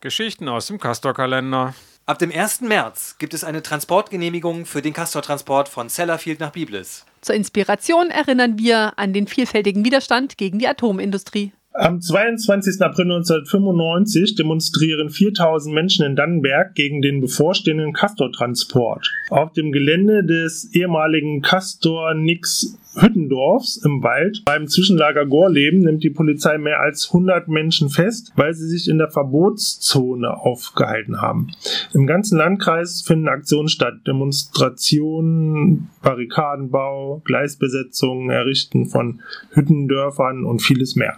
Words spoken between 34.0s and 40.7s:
Demonstrationen, Barrikadenbau, Gleisbesetzungen, Errichten von Hüttendörfern und